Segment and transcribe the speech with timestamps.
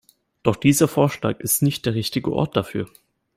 [0.41, 2.89] Doch dieser Vorschlag ist nicht der richtige Ort dafür.